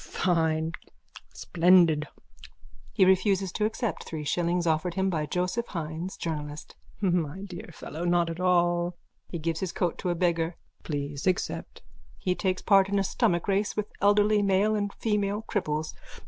[0.03, 0.71] _Fine!
[1.31, 2.07] Splendid!
[2.91, 8.03] (He refuses to accept three shillings offered him by Joseph Hynes, journalist.) My dear fellow,
[8.03, 8.95] not at all!
[9.29, 11.83] (He gives his coat to a beggar.) Please accept.
[12.25, 15.93] _(He takes part in a stomach race with elderly male and female cripples.)